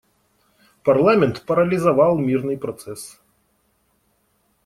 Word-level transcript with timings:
Парламент 0.83 1.43
парализовал 1.45 2.17
мирный 2.17 2.57
процесс. 2.57 3.21